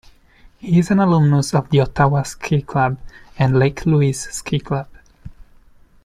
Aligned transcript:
He 0.57 0.79
is 0.79 0.89
an 0.89 0.97
alumnus 0.97 1.53
of 1.53 1.69
the 1.69 1.81
Ottawa 1.81 2.23
Ski 2.23 2.63
Club 2.63 2.99
and 3.37 3.59
Lake 3.59 3.85
Louise 3.85 4.21
Ski 4.31 4.59
Club. 4.59 4.87